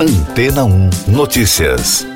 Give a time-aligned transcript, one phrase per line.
[0.00, 2.06] Antena 1 Notícias.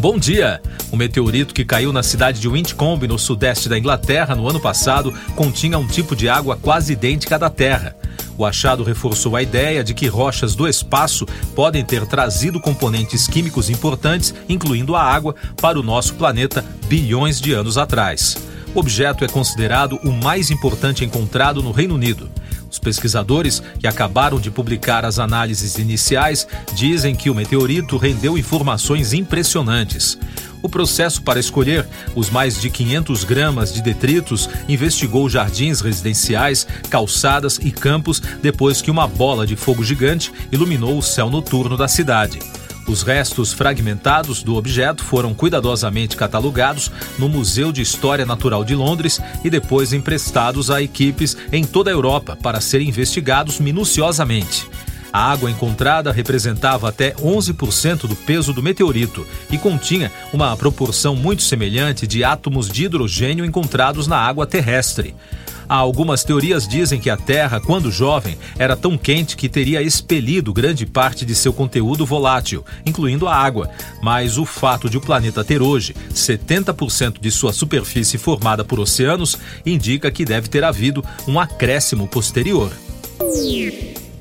[0.00, 0.60] Bom dia!
[0.90, 5.14] O meteorito que caiu na cidade de Windscombe, no sudeste da Inglaterra, no ano passado,
[5.36, 7.94] continha um tipo de água quase idêntica à da Terra.
[8.36, 13.70] O achado reforçou a ideia de que rochas do espaço podem ter trazido componentes químicos
[13.70, 18.36] importantes, incluindo a água, para o nosso planeta bilhões de anos atrás.
[18.74, 22.28] O objeto é considerado o mais importante encontrado no Reino Unido.
[22.70, 29.12] Os pesquisadores, que acabaram de publicar as análises iniciais, dizem que o meteorito rendeu informações
[29.12, 30.18] impressionantes.
[30.62, 37.58] O processo para escolher os mais de 500 gramas de detritos investigou jardins residenciais, calçadas
[37.62, 42.40] e campos depois que uma bola de fogo gigante iluminou o céu noturno da cidade.
[42.88, 49.20] Os restos fragmentados do objeto foram cuidadosamente catalogados no Museu de História Natural de Londres
[49.44, 54.66] e depois emprestados a equipes em toda a Europa para serem investigados minuciosamente.
[55.12, 61.42] A água encontrada representava até 11% do peso do meteorito e continha uma proporção muito
[61.42, 65.14] semelhante de átomos de hidrogênio encontrados na água terrestre.
[65.68, 70.86] Algumas teorias dizem que a Terra, quando jovem, era tão quente que teria expelido grande
[70.86, 73.70] parte de seu conteúdo volátil, incluindo a água.
[74.02, 79.36] Mas o fato de o planeta ter hoje 70% de sua superfície formada por oceanos
[79.66, 82.72] indica que deve ter havido um acréscimo posterior.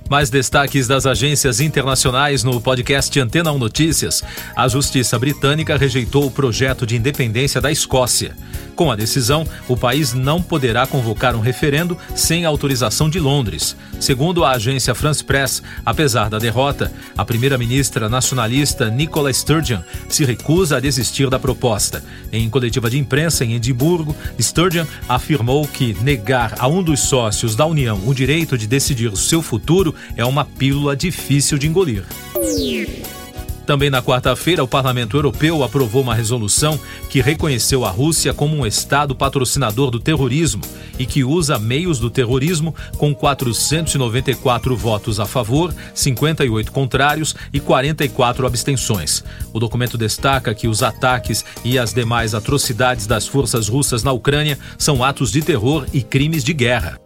[0.09, 4.23] Mais destaques das agências internacionais no podcast Antena 1 Notícias.
[4.55, 8.33] A justiça britânica rejeitou o projeto de independência da Escócia.
[8.73, 13.75] Com a decisão, o país não poderá convocar um referendo sem autorização de Londres.
[13.99, 20.77] Segundo a agência France Press, apesar da derrota, a primeira-ministra nacionalista Nicola Sturgeon se recusa
[20.77, 22.03] a desistir da proposta.
[22.31, 27.65] Em coletiva de imprensa em Edimburgo, Sturgeon afirmou que negar a um dos sócios da
[27.65, 32.03] União o direito de decidir o seu futuro é uma pílula difícil de engolir.
[33.67, 38.65] Também na quarta-feira, o Parlamento Europeu aprovou uma resolução que reconheceu a Rússia como um
[38.65, 40.63] Estado patrocinador do terrorismo
[40.97, 48.47] e que usa meios do terrorismo com 494 votos a favor, 58 contrários e 44
[48.47, 49.21] abstenções.
[49.51, 54.57] O documento destaca que os ataques e as demais atrocidades das forças russas na Ucrânia
[54.77, 57.01] são atos de terror e crimes de guerra.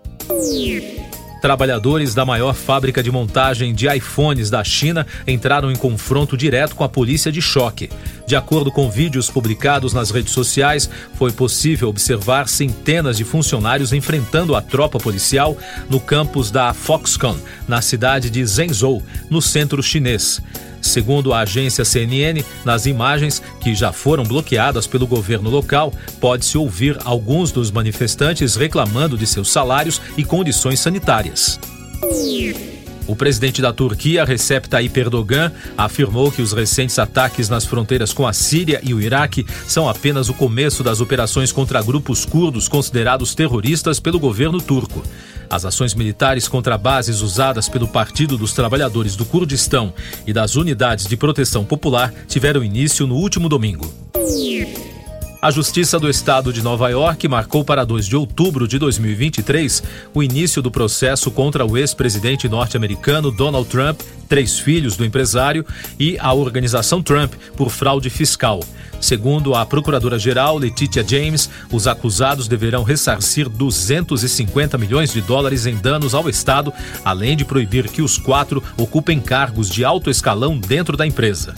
[1.41, 6.83] Trabalhadores da maior fábrica de montagem de iPhones da China entraram em confronto direto com
[6.83, 7.89] a polícia de choque.
[8.27, 14.55] De acordo com vídeos publicados nas redes sociais, foi possível observar centenas de funcionários enfrentando
[14.55, 15.57] a tropa policial
[15.89, 17.37] no campus da Foxconn,
[17.67, 20.39] na cidade de Zhengzhou, no centro chinês.
[20.81, 26.97] Segundo a agência CNN, nas imagens que já foram bloqueadas pelo governo local, pode-se ouvir
[27.05, 31.59] alguns dos manifestantes reclamando de seus salários e condições sanitárias.
[33.11, 38.25] O presidente da Turquia, Recep Tayyip Erdogan, afirmou que os recentes ataques nas fronteiras com
[38.25, 43.35] a Síria e o Iraque são apenas o começo das operações contra grupos curdos considerados
[43.35, 45.03] terroristas pelo governo turco.
[45.49, 49.93] As ações militares contra bases usadas pelo Partido dos Trabalhadores do Kurdistão
[50.25, 53.93] e das Unidades de Proteção Popular tiveram início no último domingo.
[55.41, 59.81] A Justiça do Estado de Nova York marcou para 2 de outubro de 2023
[60.13, 65.65] o início do processo contra o ex-presidente norte-americano Donald Trump, três filhos do empresário
[65.99, 68.59] e a organização Trump por fraude fiscal.
[68.99, 76.13] Segundo a procuradora-geral Letitia James, os acusados deverão ressarcir 250 milhões de dólares em danos
[76.13, 76.71] ao Estado,
[77.03, 81.55] além de proibir que os quatro ocupem cargos de alto escalão dentro da empresa.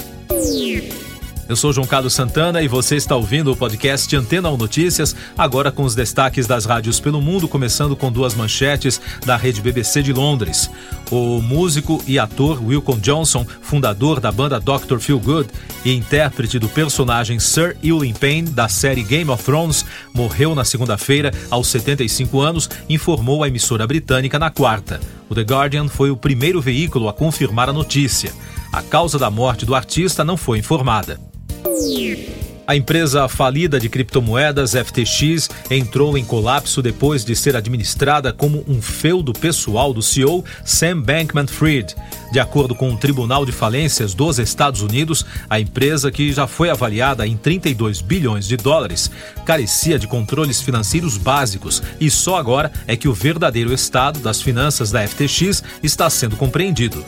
[1.48, 5.74] Eu sou João Carlos Santana e você está ouvindo o podcast Antena 1 Notícias, agora
[5.74, 10.14] com os destaques das rádios pelo mundo, começando com duas manchetes da rede BBC de
[10.14, 10.72] Londres.
[11.12, 15.00] O músico e ator Wilcom Johnson, fundador da banda Dr.
[15.00, 15.50] Feel Good
[15.84, 21.30] e intérprete do personagem Sir Ewan Payne da série Game of Thrones, morreu na segunda-feira
[21.52, 25.02] aos 75 anos, informou a emissora britânica na quarta.
[25.30, 28.32] O The Guardian foi o primeiro veículo a confirmar a notícia.
[28.72, 31.33] A causa da morte do artista não foi informada.
[32.66, 38.82] A empresa falida de criptomoedas FTX entrou em colapso depois de ser administrada como um
[38.82, 41.94] feudo pessoal do CEO Sam Bankman-Fried.
[42.32, 46.70] De acordo com o Tribunal de Falências dos Estados Unidos, a empresa, que já foi
[46.70, 49.12] avaliada em 32 bilhões de dólares,
[49.46, 54.90] carecia de controles financeiros básicos e só agora é que o verdadeiro estado das finanças
[54.90, 57.04] da FTX está sendo compreendido.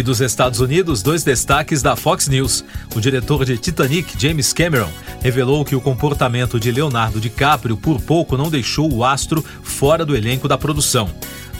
[0.00, 2.64] E dos Estados Unidos, dois destaques da Fox News.
[2.96, 4.88] O diretor de Titanic, James Cameron,
[5.20, 10.16] revelou que o comportamento de Leonardo DiCaprio por pouco não deixou o astro fora do
[10.16, 11.10] elenco da produção.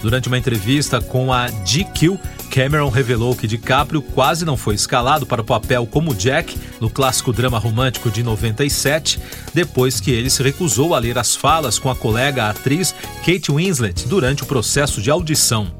[0.00, 2.18] Durante uma entrevista com a GQ,
[2.50, 7.34] Cameron revelou que DiCaprio quase não foi escalado para o papel como Jack no clássico
[7.34, 9.20] drama romântico de 97,
[9.52, 13.52] depois que ele se recusou a ler as falas com a colega a atriz Kate
[13.52, 15.70] Winslet durante o processo de audição.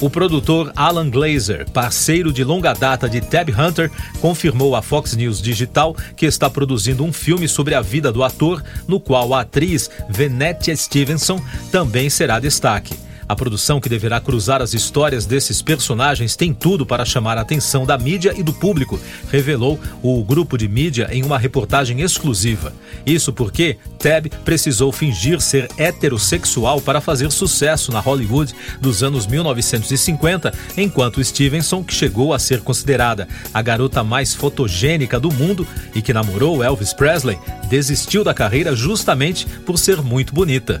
[0.00, 3.90] O produtor Alan Glazer, parceiro de longa data de Tab Hunter,
[4.20, 8.62] confirmou à Fox News Digital que está produzindo um filme sobre a vida do ator,
[8.86, 11.40] no qual a atriz Venetia Stevenson
[11.72, 13.07] também será destaque.
[13.28, 17.84] A produção que deverá cruzar as histórias desses personagens tem tudo para chamar a atenção
[17.84, 18.98] da mídia e do público,
[19.30, 22.72] revelou o grupo de mídia em uma reportagem exclusiva.
[23.04, 30.52] Isso porque Tab precisou fingir ser heterossexual para fazer sucesso na Hollywood dos anos 1950,
[30.76, 36.14] enquanto Stevenson, que chegou a ser considerada a garota mais fotogênica do mundo e que
[36.14, 37.38] namorou Elvis Presley,
[37.68, 40.80] desistiu da carreira justamente por ser muito bonita.